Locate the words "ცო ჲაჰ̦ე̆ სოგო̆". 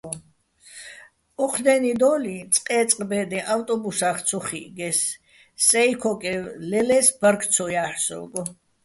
7.53-8.45